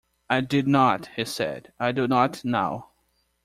"I 0.31 0.41
did 0.41 0.67
not," 0.67 1.11
he 1.15 1.23
said, 1.25 1.73
"I 1.79 1.91
do 1.91 2.07
not 2.07 2.43
now". 2.43 2.87